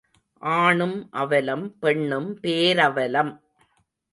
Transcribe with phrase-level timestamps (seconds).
[0.41, 3.31] ஆணும் அவலம் பெண்ணும் பேரவலம்.